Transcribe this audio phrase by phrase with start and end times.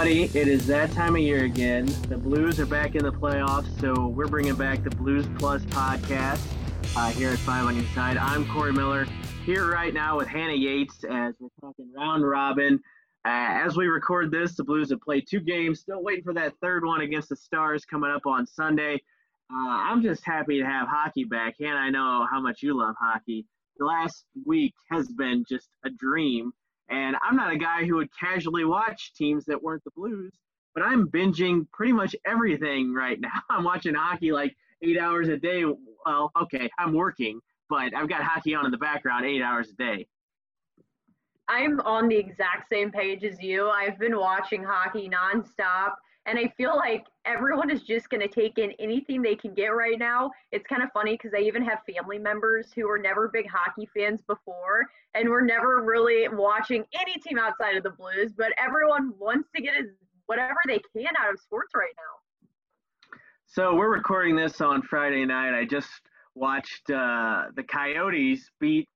[0.00, 0.38] everybody.
[0.38, 1.84] It is that time of year again.
[2.08, 6.40] The Blues are back in the playoffs, so we're bringing back the Blues Plus podcast
[6.96, 8.16] uh, here at Five on Your Side.
[8.16, 9.04] I'm Corey Miller
[9.44, 12.80] here right now with Hannah Yates as we're talking round robin.
[13.26, 15.80] Uh, as we record this, the Blues have played two games.
[15.80, 18.94] Still waiting for that third one against the Stars coming up on Sunday.
[19.52, 21.56] Uh, I'm just happy to have hockey back.
[21.60, 23.44] Hannah, I know how much you love hockey.
[23.76, 26.52] The last week has been just a dream.
[26.90, 30.32] And I'm not a guy who would casually watch teams that weren't the Blues,
[30.74, 33.40] but I'm binging pretty much everything right now.
[33.50, 35.64] I'm watching hockey like eight hours a day.
[36.04, 39.74] Well, okay, I'm working, but I've got hockey on in the background eight hours a
[39.74, 40.06] day.
[41.48, 43.68] I'm on the exact same page as you.
[43.68, 45.94] I've been watching hockey nonstop.
[46.30, 49.70] And I feel like everyone is just going to take in anything they can get
[49.70, 50.30] right now.
[50.52, 53.88] It's kind of funny because I even have family members who were never big hockey
[53.92, 59.12] fans before and were never really watching any team outside of the Blues, but everyone
[59.18, 59.74] wants to get
[60.26, 63.18] whatever they can out of sports right now.
[63.48, 65.58] So we're recording this on Friday night.
[65.58, 65.90] I just
[66.36, 68.86] watched uh, the Coyotes beat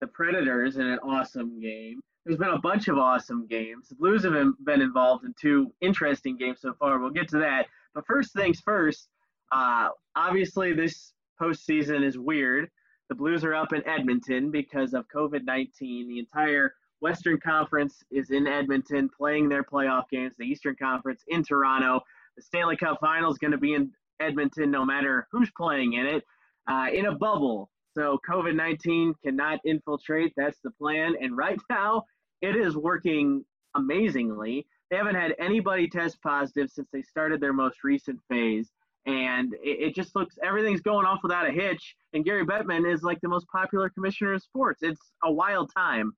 [0.00, 3.88] the Predators in an awesome game there's been a bunch of awesome games.
[3.88, 4.32] The Blues have
[4.64, 6.98] been involved in two interesting games so far.
[6.98, 7.66] We'll get to that.
[7.94, 9.08] But first things first,
[9.52, 12.70] uh, obviously, this postseason is weird.
[13.08, 16.08] The Blues are up in Edmonton because of COVID 19.
[16.08, 21.42] The entire Western Conference is in Edmonton playing their playoff games, the Eastern Conference in
[21.42, 22.00] Toronto.
[22.36, 26.06] The Stanley Cup final is going to be in Edmonton no matter who's playing in
[26.06, 26.24] it,
[26.66, 27.70] uh, in a bubble.
[27.94, 30.32] So COVID 19 cannot infiltrate.
[30.36, 31.14] That's the plan.
[31.20, 32.04] And right now,
[32.44, 34.66] it is working amazingly.
[34.90, 38.70] They haven't had anybody test positive since they started their most recent phase.
[39.06, 41.96] And it, it just looks, everything's going off without a hitch.
[42.12, 44.82] And Gary Bettman is like the most popular commissioner of sports.
[44.82, 46.12] It's a wild time.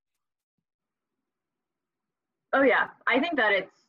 [2.52, 2.88] Oh, yeah.
[3.06, 3.85] I think that it's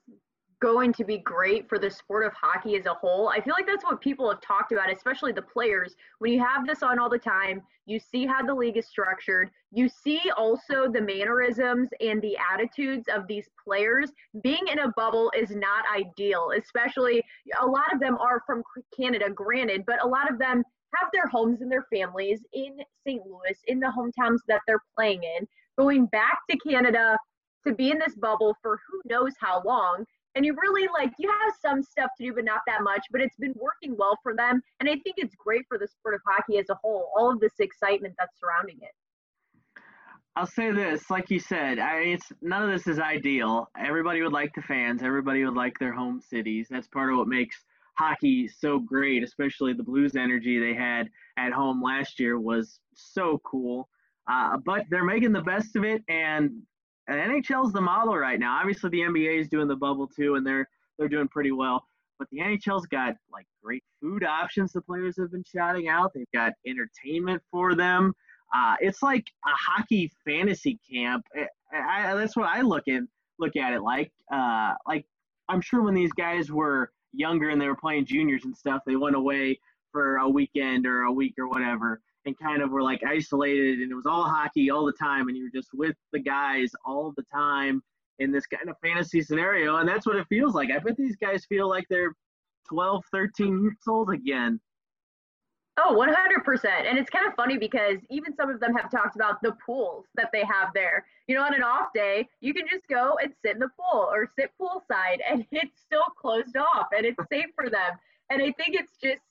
[0.59, 3.29] going to be great for the sport of hockey as a whole.
[3.29, 5.95] I feel like that's what people have talked about, especially the players.
[6.19, 9.51] When you have this on all the time, you see how the league is structured.
[9.72, 14.12] You see also the mannerisms and the attitudes of these players.
[14.41, 17.23] Being in a bubble is not ideal, especially
[17.62, 18.63] a lot of them are from
[19.00, 20.63] Canada, granted, but a lot of them
[20.96, 23.22] have their homes and their families in St.
[23.25, 25.47] Louis, in the hometowns that they're playing in.
[25.78, 27.17] Going back to Canada
[27.67, 30.06] to be in this bubble for who knows how long
[30.38, 33.20] and you really like you have some stuff to do but not that much but
[33.20, 36.22] it's been working well for them and i think it's great for the sport of
[36.25, 38.92] hockey as a whole all of this excitement that's surrounding it
[40.36, 43.72] I'll say this, like you said, I, it's none of this is ideal.
[43.76, 45.02] Everybody would like the fans.
[45.02, 46.68] Everybody would like their home cities.
[46.70, 47.56] That's part of what makes
[47.97, 51.09] hockey so great, especially the Blues energy they had
[51.40, 53.90] at home last year was so cool.
[54.30, 56.52] Uh, but they're making the best of it, and
[57.13, 58.59] NHL's the model right now.
[58.59, 61.85] Obviously, the NBA is doing the bubble too, and they're they're doing pretty well.
[62.19, 64.73] But the NHL's got like great food options.
[64.73, 66.12] The players have been shouting out.
[66.13, 68.13] They've got entertainment for them.
[68.56, 71.25] Uh, it's like a hockey fantasy camp.
[71.72, 73.03] I, I, that's what I look at
[73.40, 74.12] look at it like.
[74.31, 75.06] Uh, like
[75.50, 78.96] I'm sure when these guys were younger and they were playing juniors and stuff, they
[78.96, 79.59] went away
[79.92, 83.92] for a weekend or a week or whatever and kind of were like isolated and
[83.92, 87.14] it was all hockey all the time and you were just with the guys all
[87.16, 87.81] the time
[88.20, 90.70] in this kind of fantasy scenario and that's what it feels like.
[90.72, 92.14] I bet these guys feel like they're
[92.70, 94.59] 12 13 years old again.
[95.80, 99.42] Oh 100% and it's kind of funny because even some of them have talked about
[99.42, 101.06] the pools that they have there.
[101.28, 104.09] You know on an off day you can just go and sit in the pool
[104.12, 107.92] or sit poolside and it's still closed off and it's safe for them.
[108.30, 109.22] And i think it's just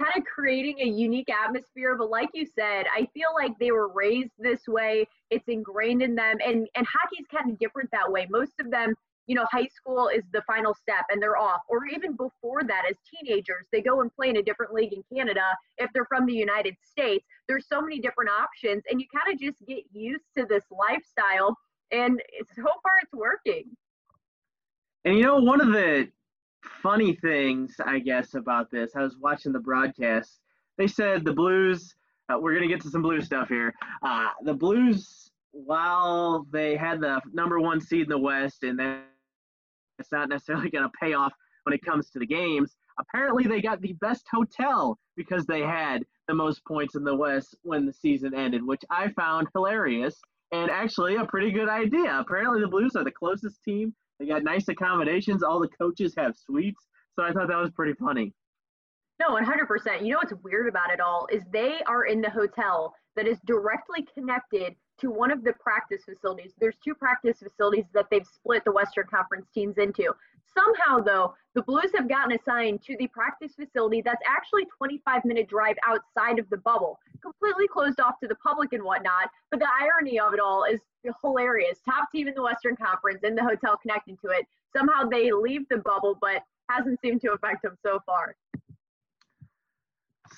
[0.00, 1.96] kind of creating a unique atmosphere.
[1.96, 5.06] But like you said, I feel like they were raised this way.
[5.30, 8.26] It's ingrained in them, and and hockey's kind of different that way.
[8.30, 8.94] Most of them,
[9.26, 11.60] you know, high school is the final step, and they're off.
[11.68, 15.02] Or even before that, as teenagers, they go and play in a different league in
[15.14, 15.44] Canada.
[15.78, 19.40] If they're from the United States, there's so many different options, and you kind of
[19.40, 21.56] just get used to this lifestyle.
[21.92, 22.20] And
[22.54, 23.64] so far, it's working.
[25.04, 26.08] And you know, one of the
[26.82, 28.92] funny things, I guess, about this.
[28.96, 30.40] I was watching the broadcast.
[30.78, 31.94] They said the Blues.
[32.28, 33.74] Uh, we're gonna get to some Blue stuff here.
[34.02, 40.12] Uh, the Blues, while they had the number one seed in the West, and that's
[40.12, 41.32] not necessarily gonna pay off
[41.64, 42.76] when it comes to the games.
[42.98, 47.56] Apparently, they got the best hotel because they had the most points in the West
[47.62, 50.20] when the season ended, which I found hilarious
[50.52, 52.18] and actually a pretty good idea.
[52.18, 55.42] Apparently, the Blues are the closest team they got nice accommodations.
[55.42, 56.86] All the coaches have suites.
[57.14, 58.32] So I thought that was pretty funny.
[59.18, 60.02] No, 100%.
[60.04, 63.38] You know what's weird about it all is they are in the hotel that is
[63.46, 66.52] directly connected to one of the practice facilities.
[66.58, 70.14] There's two practice facilities that they've split the Western Conference teams into.
[70.54, 75.48] Somehow, though, the Blues have gotten assigned to the practice facility that's actually 25 minute
[75.48, 79.28] drive outside of the bubble, completely closed off to the public and whatnot.
[79.50, 80.80] But the irony of it all is
[81.22, 81.78] hilarious.
[81.84, 84.46] Top team in the Western Conference in the hotel connected to it.
[84.74, 88.34] Somehow they leave the bubble, but hasn't seemed to affect them so far.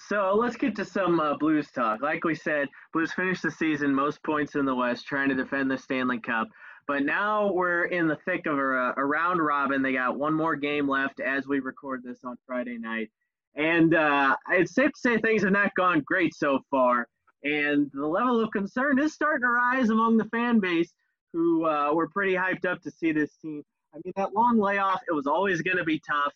[0.09, 2.01] So let's get to some uh, Blues talk.
[2.01, 5.71] Like we said, Blues finished the season most points in the West, trying to defend
[5.71, 6.49] the Stanley Cup.
[6.87, 9.83] But now we're in the thick of a, a round robin.
[9.83, 13.11] They got one more game left as we record this on Friday night.
[13.55, 17.07] And uh, it's safe to say things have not gone great so far.
[17.45, 20.91] And the level of concern is starting to rise among the fan base
[21.35, 23.63] who uh, were pretty hyped up to see this team.
[23.95, 26.33] I mean, that long layoff, it was always going to be tough.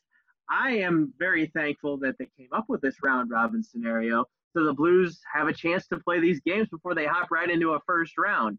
[0.51, 4.73] I am very thankful that they came up with this round robin scenario so the
[4.73, 8.19] Blues have a chance to play these games before they hop right into a first
[8.19, 8.59] round.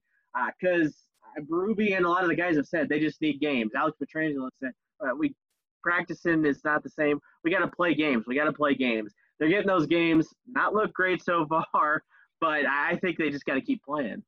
[0.59, 0.95] Because
[1.37, 3.71] uh, Berube and a lot of the guys have said they just need games.
[3.75, 4.71] Alex Pietrangelo said
[5.01, 5.35] uh, we
[5.83, 7.19] practicing is not the same.
[7.43, 8.25] We got to play games.
[8.27, 9.13] We got to play games.
[9.39, 10.27] They're getting those games.
[10.47, 12.03] Not look great so far,
[12.41, 14.23] but I think they just got to keep playing.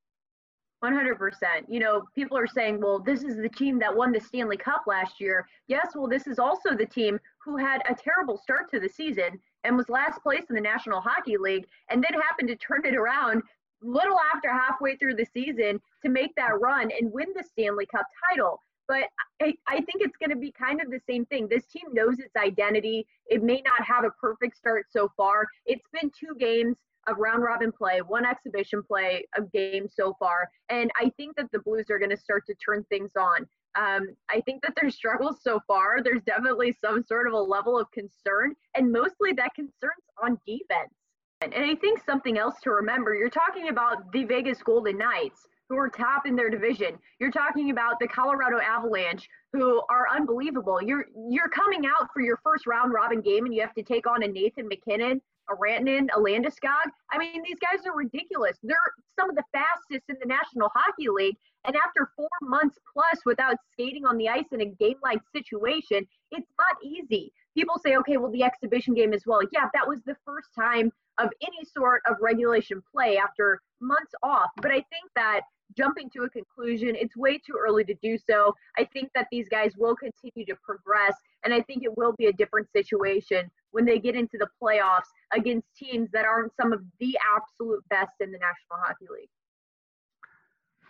[0.84, 1.34] 100%.
[1.68, 4.84] You know, people are saying, well, this is the team that won the Stanley Cup
[4.88, 5.48] last year.
[5.68, 9.40] Yes, well, this is also the team who had a terrible start to the season
[9.64, 12.96] and was last place in the National Hockey League and then happened to turn it
[12.96, 13.42] around
[13.82, 18.06] little after halfway through the season to make that run and win the Stanley Cup
[18.30, 18.62] title.
[18.88, 19.06] But
[19.42, 21.48] I, I think it's going to be kind of the same thing.
[21.48, 23.08] This team knows its identity.
[23.28, 25.48] It may not have a perfect start so far.
[25.66, 30.50] It's been two games of round robin play, one exhibition play a game so far.
[30.70, 33.48] And I think that the Blues are going to start to turn things on.
[33.76, 37.78] Um, I think that their struggles so far, there's definitely some sort of a level
[37.80, 40.94] of concern, and mostly that concern's on defense.
[41.42, 45.42] And, and I think something else to remember you're talking about the Vegas Golden Knights,
[45.70, 46.98] who are top in their division.
[47.20, 50.82] You're talking about the Colorado Avalanche, who are unbelievable.
[50.82, 54.08] You're you're coming out for your first round robin game, and you have to take
[54.08, 56.92] on a Nathan MacKinnon, a Rantanen, a.
[57.12, 58.58] I mean, these guys are ridiculous.
[58.64, 58.78] They're
[59.20, 61.36] some of the fastest in the National Hockey League.
[61.66, 66.06] And after four months plus without skating on the ice in a game like situation,
[66.32, 67.32] it's not easy.
[67.56, 69.42] People say, okay, well, the exhibition game as well.
[69.52, 74.50] Yeah, that was the first time of any sort of regulation play after months off.
[74.62, 75.42] But I think that
[75.78, 78.56] jumping to a conclusion, it's way too early to do so.
[78.78, 82.28] I think that these guys will continue to progress, and I think it will be
[82.28, 86.82] a different situation when they get into the playoffs against teams that aren't some of
[87.00, 89.30] the absolute best in the National Hockey League.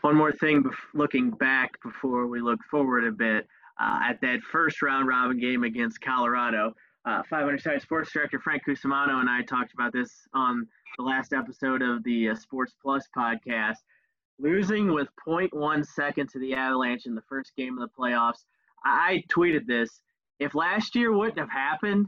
[0.02, 0.64] One more thing,
[0.94, 3.48] looking back before we look forward a bit,
[3.80, 6.74] uh, at that first round robin game against Colorado,
[7.06, 10.68] uh, 500 Side Sports Director Frank Cusimano and I talked about this on
[10.98, 13.78] the last episode of the uh, Sports Plus podcast.
[14.38, 18.44] Losing with 0.1 second to the Avalanche in the first game of the playoffs.
[18.84, 20.02] I tweeted this.
[20.40, 22.08] If last year wouldn't have happened,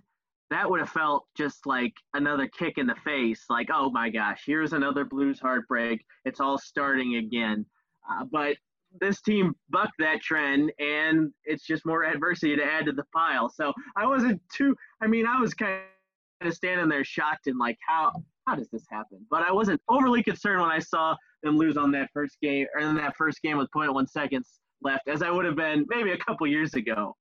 [0.50, 3.46] that would have felt just like another kick in the face.
[3.50, 6.06] Like, oh my gosh, here's another Blues heartbreak.
[6.26, 7.66] It's all starting again.
[8.10, 8.58] Uh, but
[9.00, 13.50] this team bucked that trend, and it's just more adversity to add to the pile.
[13.50, 14.76] So I wasn't too.
[15.02, 15.82] I mean, I was kind
[16.42, 18.12] of standing there shocked and like, how
[18.48, 19.26] how does this happen?
[19.30, 22.81] But I wasn't overly concerned when I saw them lose on that first game or
[22.81, 26.18] in that first game with 0.1 seconds left, as I would have been maybe a
[26.18, 27.16] couple years ago.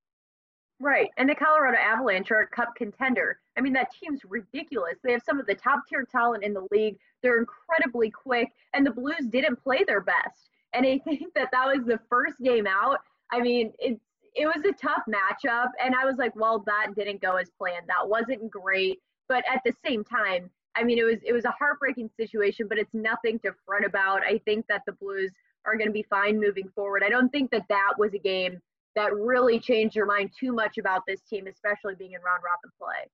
[0.78, 1.08] Right.
[1.16, 3.40] And the Colorado Avalanche are a cup contender.
[3.56, 4.96] I mean, that team's ridiculous.
[5.02, 6.96] They have some of the top tier talent in the league.
[7.22, 10.50] They're incredibly quick, and the Blues didn't play their best.
[10.74, 12.98] And I think that that was the first game out.
[13.32, 13.98] I mean, it,
[14.34, 15.68] it was a tough matchup.
[15.82, 17.86] And I was like, well, that didn't go as planned.
[17.88, 18.98] That wasn't great.
[19.28, 22.78] But at the same time, I mean, it was it was a heartbreaking situation, but
[22.78, 24.22] it's nothing to fret about.
[24.22, 25.32] I think that the Blues
[25.64, 27.02] are going to be fine moving forward.
[27.04, 28.60] I don't think that that was a game
[28.94, 32.70] that really changed your mind too much about this team, especially being in round robin
[32.78, 33.10] play.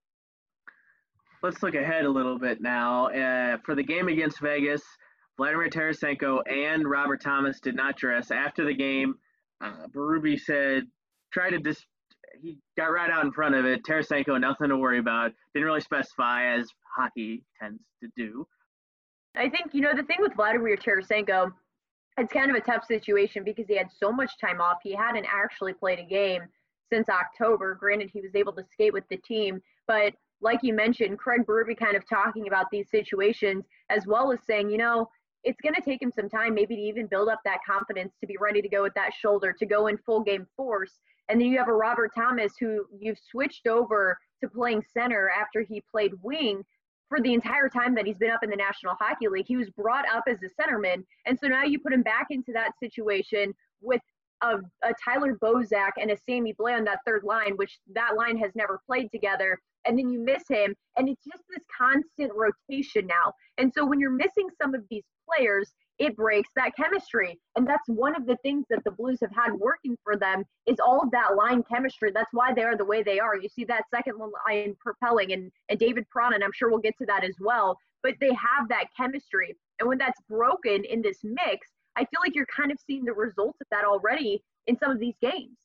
[1.43, 3.07] Let's look ahead a little bit now.
[3.09, 4.83] Uh, for the game against Vegas,
[5.37, 9.17] Vladimir Tarasenko and Robert Thomas did not dress after the game.
[9.61, 9.87] Uh,
[10.37, 10.85] said,
[11.33, 11.85] try to dis-
[12.41, 13.83] he got right out in front of it.
[13.85, 15.33] Tarasenko, nothing to worry about.
[15.55, 18.47] Didn't really specify, as hockey tends to do.
[19.37, 21.53] I think, you know, the thing with Vladimir Tarasenko,
[22.19, 24.79] it's kind of a tough situation because he had so much time off.
[24.83, 26.43] He hadn't actually played a game
[26.93, 27.75] since October.
[27.75, 31.79] Granted, he was able to skate with the team, but like you mentioned, Craig Berube
[31.79, 35.09] kind of talking about these situations as well as saying, you know,
[35.45, 38.27] it's going to take him some time, maybe to even build up that confidence to
[38.27, 41.01] be ready to go with that shoulder, to go in full game force.
[41.29, 45.63] And then you have a Robert Thomas who you've switched over to playing center after
[45.63, 46.63] he played wing
[47.13, 49.45] for the entire time that he's been up in the National Hockey League.
[49.47, 51.05] He was brought up as a centerman.
[51.27, 53.53] And so now you put him back into that situation
[53.83, 54.01] with
[54.41, 58.39] a, a Tyler Bozak and a Sammy Blais on that third line, which that line
[58.39, 59.59] has never played together.
[59.85, 60.75] And then you miss him.
[60.97, 63.35] And it's just this constant rotation now.
[63.59, 67.39] And so when you're missing some of these players, it breaks that chemistry.
[67.57, 70.79] And that's one of the things that the Blues have had working for them is
[70.81, 72.11] all of that line chemistry.
[72.13, 73.37] That's why they are the way they are.
[73.37, 76.97] You see that second line propelling and, and David Perron, and I'm sure we'll get
[76.99, 77.77] to that as well.
[78.03, 79.57] But they have that chemistry.
[79.79, 83.13] And when that's broken in this mix, I feel like you're kind of seeing the
[83.13, 85.57] results of that already in some of these games.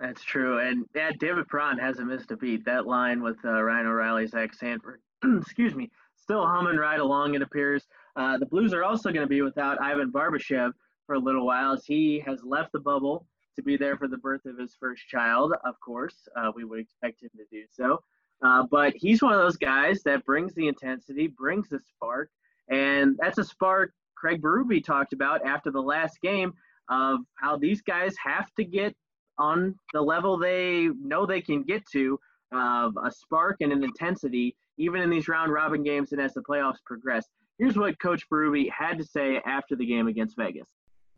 [0.00, 0.58] That's true.
[0.58, 2.64] And yeah, David Perron hasn't missed a beat.
[2.64, 7.42] That line with uh, Ryan O'Reilly, Zach Sanford, excuse me, still humming right along, it
[7.42, 7.86] appears.
[8.18, 10.72] Uh, the Blues are also going to be without Ivan Barbashev
[11.06, 14.16] for a little while as he has left the bubble to be there for the
[14.18, 16.26] birth of his first child, of course.
[16.36, 18.02] Uh, we would expect him to do so.
[18.44, 22.28] Uh, but he's one of those guys that brings the intensity, brings the spark,
[22.68, 26.52] and that's a spark Craig Berube talked about after the last game
[26.90, 28.96] of how these guys have to get
[29.38, 32.18] on the level they know they can get to
[32.52, 36.40] of a spark and an intensity, even in these round robin games and as the
[36.40, 37.28] playoffs progress.
[37.58, 40.68] Here's what Coach Berube had to say after the game against Vegas.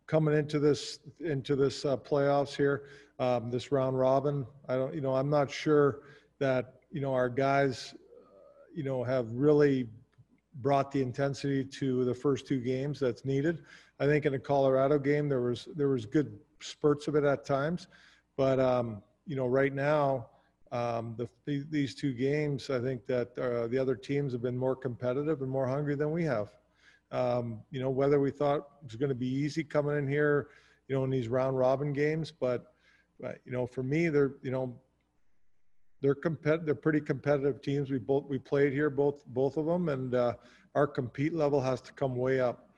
[0.07, 2.85] Coming into this into this uh, playoffs here,
[3.19, 6.01] um, this round robin, I don't, you know, I'm not sure
[6.39, 8.29] that you know our guys, uh,
[8.75, 9.89] you know, have really
[10.57, 13.63] brought the intensity to the first two games that's needed.
[14.01, 17.45] I think in the Colorado game there was there was good spurts of it at
[17.45, 17.87] times,
[18.37, 20.27] but um, you know right now
[20.73, 21.29] um, the,
[21.71, 25.51] these two games, I think that uh, the other teams have been more competitive and
[25.51, 26.49] more hungry than we have.
[27.11, 30.49] Um, you know, whether we thought it was going to be easy coming in here,
[30.87, 32.75] you know, in these round robin games, but,
[33.19, 34.77] but you know, for me, they're, you know,
[36.01, 37.91] they're compet- they're pretty competitive teams.
[37.91, 40.35] We both we played here, both both of them, and uh,
[40.75, 42.71] our compete level has to come way up.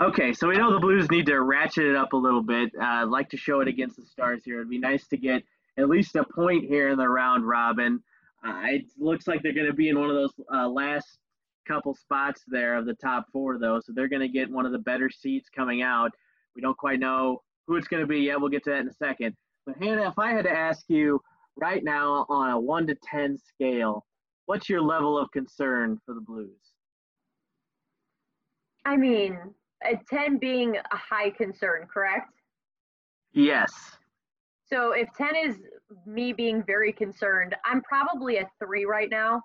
[0.00, 2.72] Okay, so we know the Blues need to ratchet it up a little bit.
[2.76, 4.56] Uh, I'd like to show it against the Stars here.
[4.56, 5.44] It'd be nice to get
[5.78, 8.02] at least a point here in the round robin.
[8.44, 11.18] Uh, it looks like they're going to be in one of those uh, last
[11.66, 13.80] couple spots there of the top four, though.
[13.80, 16.10] So they're going to get one of the better seats coming out.
[16.56, 18.40] We don't quite know who it's going to be yet.
[18.40, 19.36] We'll get to that in a second.
[19.64, 21.20] But Hannah, if I had to ask you
[21.56, 24.04] right now on a one to 10 scale,
[24.46, 26.50] what's your level of concern for the Blues?
[28.84, 29.38] I mean,
[29.84, 32.32] a 10 being a high concern, correct?
[33.32, 33.72] Yes.
[34.72, 35.56] So if 10 is
[36.06, 39.42] me being very concerned, I'm probably a three right now,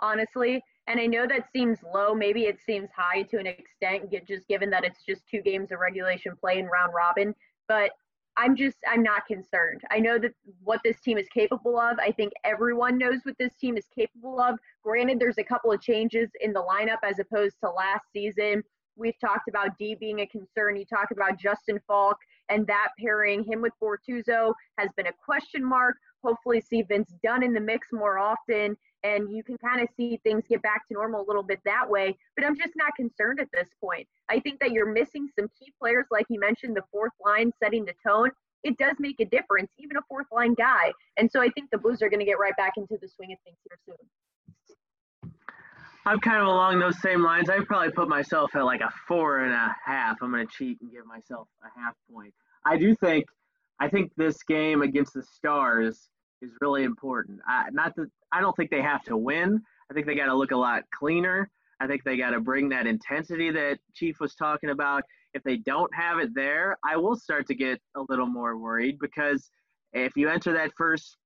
[0.00, 0.62] honestly.
[0.86, 2.14] And I know that seems low.
[2.14, 5.78] Maybe it seems high to an extent, just given that it's just two games of
[5.78, 7.34] regulation play and round robin.
[7.68, 7.92] But
[8.36, 9.80] I'm just, I'm not concerned.
[9.90, 11.98] I know that what this team is capable of.
[11.98, 14.58] I think everyone knows what this team is capable of.
[14.84, 18.62] Granted, there's a couple of changes in the lineup as opposed to last season.
[18.94, 20.76] We've talked about D being a concern.
[20.76, 25.64] You talk about Justin Faulk and that pairing him with Bortuzzo has been a question
[25.64, 25.96] mark.
[26.24, 30.20] Hopefully, see Vince Dunn in the mix more often, and you can kind of see
[30.24, 32.16] things get back to normal a little bit that way.
[32.36, 34.06] But I'm just not concerned at this point.
[34.28, 37.84] I think that you're missing some key players, like you mentioned, the fourth line setting
[37.84, 38.30] the tone.
[38.64, 40.92] It does make a difference, even a fourth line guy.
[41.16, 43.32] And so I think the Blues are going to get right back into the swing
[43.32, 44.08] of things here soon.
[46.06, 47.50] I'm kind of along those same lines.
[47.50, 50.18] I probably put myself at like a four and a half.
[50.22, 52.32] I'm going to cheat and give myself a half point.
[52.64, 53.24] I do think,
[53.80, 56.08] I think this game against the Stars
[56.42, 57.40] is really important.
[57.48, 59.60] I, not that I don't think they have to win.
[59.90, 61.50] I think they got to look a lot cleaner.
[61.80, 65.02] I think they got to bring that intensity that Chief was talking about.
[65.34, 69.00] If they don't have it there, I will start to get a little more worried
[69.00, 69.50] because
[69.92, 71.16] if you enter that first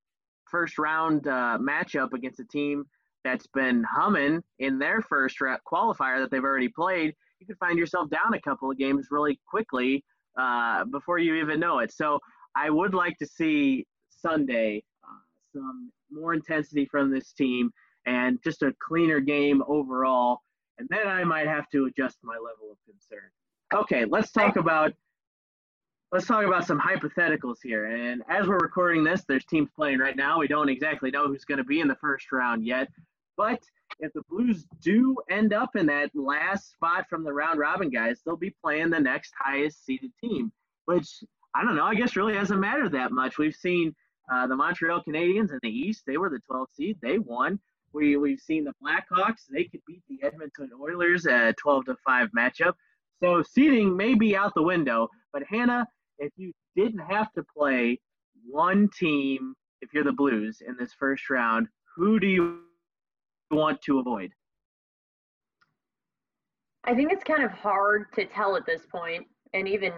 [0.49, 2.83] first round uh, matchup against a team
[3.23, 8.09] that's been humming in their first qualifier that they've already played, you could find yourself
[8.09, 10.03] down a couple of games really quickly
[10.39, 11.91] uh, before you even know it.
[11.91, 12.19] So
[12.55, 15.21] I would like to see Sunday uh,
[15.53, 17.71] some more intensity from this team
[18.05, 20.39] and just a cleaner game overall.
[20.77, 23.29] And then I might have to adjust my level of concern.
[23.73, 24.93] Okay, let's talk about
[26.11, 27.85] let's talk about some hypotheticals here.
[27.85, 30.39] And as we're recording this, there's teams playing right now.
[30.39, 32.89] We don't exactly know who's going to be in the first round yet.
[33.41, 33.63] But
[33.99, 38.21] if the Blues do end up in that last spot from the round robin guys,
[38.23, 40.51] they'll be playing the next highest seeded team,
[40.85, 41.23] which
[41.55, 41.85] I don't know.
[41.85, 43.39] I guess really hasn't mattered that much.
[43.39, 43.95] We've seen
[44.31, 46.99] uh, the Montreal Canadiens in the East; they were the 12th seed.
[47.01, 47.59] They won.
[47.93, 51.95] We we've seen the Blackhawks; they could beat the Edmonton Oilers at a 12 to
[52.05, 52.73] five matchup.
[53.23, 55.09] So seeding may be out the window.
[55.33, 55.87] But Hannah,
[56.19, 57.99] if you didn't have to play
[58.47, 62.59] one team, if you're the Blues in this first round, who do you
[63.51, 64.31] want to avoid?
[66.83, 69.93] I think it's kind of hard to tell at this point, and even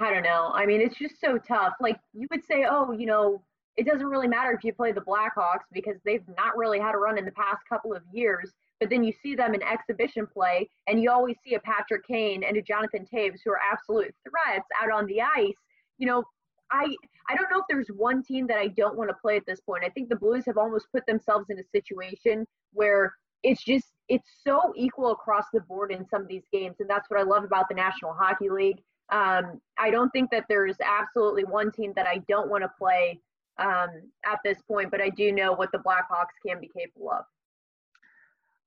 [0.00, 0.52] I don't know.
[0.54, 1.74] I mean, it's just so tough.
[1.80, 3.42] Like you would say, oh, you know,
[3.76, 6.98] it doesn't really matter if you play the Blackhawks because they've not really had a
[6.98, 8.52] run in the past couple of years.
[8.80, 12.44] But then you see them in exhibition play, and you always see a Patrick Kane
[12.44, 15.56] and a Jonathan Toews who are absolute threats out on the ice.
[15.98, 16.24] You know,
[16.70, 16.94] I
[17.28, 19.60] I don't know if there's one team that I don't want to play at this
[19.60, 19.84] point.
[19.84, 24.28] I think the Blues have almost put themselves in a situation where it's just it's
[24.46, 27.44] so equal across the board in some of these games, and that's what I love
[27.44, 28.78] about the National Hockey League.
[29.10, 33.20] Um, I don't think that there's absolutely one team that I don't want to play
[33.58, 33.88] um,
[34.26, 37.24] at this point, but I do know what the Blackhawks can be capable of.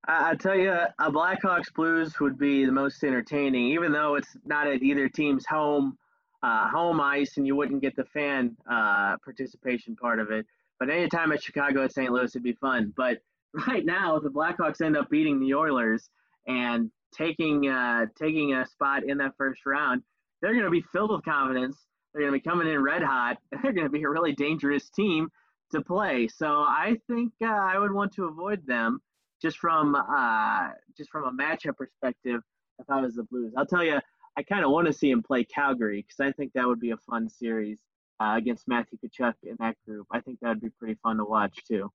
[0.08, 4.66] I tell you, a Blackhawks Blues would be the most entertaining, even though it's not
[4.66, 5.98] at either team's home
[6.44, 10.46] uh, home ice, and you wouldn't get the fan uh, participation part of it.
[10.80, 12.12] But anytime at Chicago at St.
[12.12, 12.94] Louis, it'd be fun.
[12.98, 13.20] But
[13.68, 16.10] right now, the Blackhawks end up beating the Oilers
[16.48, 20.02] and taking uh, taking a spot in that first round.
[20.42, 21.78] They're going to be filled with confidence.
[22.14, 23.38] They're going to be coming in red hot.
[23.52, 25.30] They're going to be a really dangerous team
[25.72, 26.28] to play.
[26.28, 29.00] So I think uh, I would want to avoid them
[29.42, 32.42] just from uh, just from a matchup perspective.
[32.80, 34.00] If I was the Blues, I'll tell you,
[34.38, 36.92] I kind of want to see him play Calgary because I think that would be
[36.92, 37.80] a fun series
[38.20, 40.08] uh, against Matthew Tkachuk in that group.
[40.12, 41.92] I think that would be pretty fun to watch too.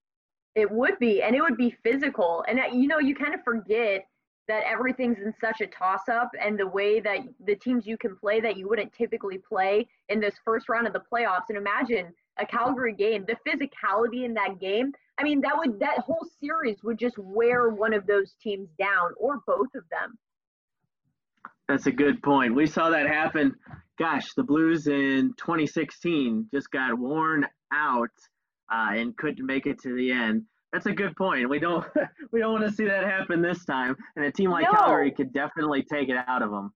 [0.55, 2.45] It would be, and it would be physical.
[2.49, 4.07] And uh, you know, you kind of forget
[4.49, 8.16] that everything's in such a toss up and the way that the teams you can
[8.16, 11.47] play that you wouldn't typically play in this first round of the playoffs.
[11.49, 14.93] And imagine a Calgary game, the physicality in that game.
[15.19, 19.12] I mean, that would that whole series would just wear one of those teams down
[19.19, 20.19] or both of them.
[21.68, 22.54] That's a good point.
[22.54, 23.54] We saw that happen.
[23.99, 28.11] Gosh, the Blues in 2016 just got worn out
[28.73, 30.44] uh, and couldn't make it to the end.
[30.73, 31.49] That's a good point.
[31.49, 31.85] We don't
[32.32, 33.96] we don't want to see that happen this time.
[34.16, 34.73] And a team like no.
[34.73, 36.73] Calgary could definitely take it out of them.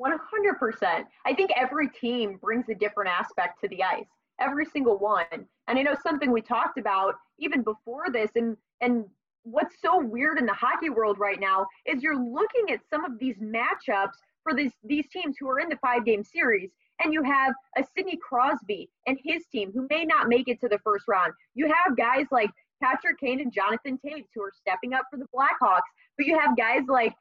[0.00, 1.04] 100%.
[1.24, 4.06] I think every team brings a different aspect to the ice.
[4.40, 5.26] Every single one.
[5.32, 9.04] And I know something we talked about even before this and and
[9.44, 13.18] what's so weird in the hockey world right now is you're looking at some of
[13.18, 17.22] these matchups for these these teams who are in the five game series and you
[17.22, 21.06] have a Sidney Crosby and his team who may not make it to the first
[21.08, 21.32] round.
[21.54, 22.50] You have guys like
[22.82, 26.56] Patrick Kane and Jonathan Toews who are stepping up for the Blackhawks, but you have
[26.56, 27.14] guys like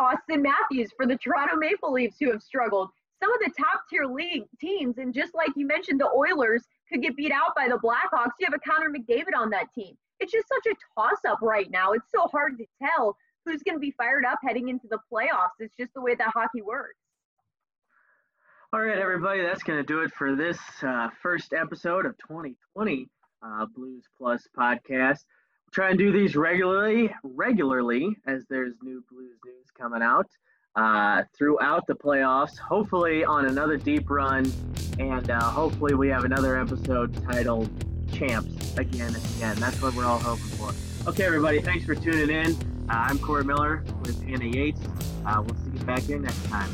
[0.00, 2.88] Auston Matthews for the Toronto Maple Leafs who have struggled.
[3.22, 7.02] Some of the top tier league teams, and just like you mentioned, the Oilers could
[7.02, 8.38] get beat out by the Blackhawks.
[8.38, 11.70] You have a Connor McDavid on that team it's just such a toss up right
[11.70, 11.92] now.
[11.92, 15.58] It's so hard to tell who's going to be fired up heading into the playoffs.
[15.58, 16.96] It's just the way that hockey works.
[18.72, 23.08] All right, everybody, that's going to do it for this uh, first episode of 2020
[23.42, 24.90] uh, Blues Plus podcast.
[24.90, 30.26] We'll try and do these regularly, regularly as there's new Blues news coming out
[30.76, 32.58] uh, throughout the playoffs.
[32.58, 34.52] Hopefully, on another deep run,
[34.98, 37.70] and uh, hopefully, we have another episode titled
[38.12, 39.56] champs again and again.
[39.56, 40.72] That's what we're all hoping for.
[41.08, 42.52] Okay, everybody, thanks for tuning in.
[42.88, 44.80] Uh, I'm Corey Miller with Hannah Yates.
[45.26, 46.70] Uh, we'll see you back here next time.